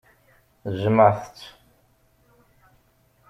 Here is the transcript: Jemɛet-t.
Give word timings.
Jemɛet-t. 0.79 1.37